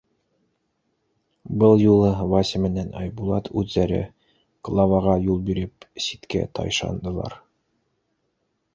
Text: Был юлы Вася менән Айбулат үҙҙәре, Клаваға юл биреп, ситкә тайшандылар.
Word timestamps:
Был 1.63 1.83
юлы 1.83 2.09
Вася 2.31 2.63
менән 2.63 2.89
Айбулат 3.03 3.51
үҙҙәре, 3.63 4.01
Клаваға 4.71 5.17
юл 5.29 5.47
биреп, 5.51 5.89
ситкә 6.09 6.45
тайшандылар. 6.61 7.43